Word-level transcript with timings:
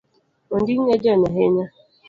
Ondingi 0.53 0.87
ojony 0.95 1.21
ahinya? 1.29 1.65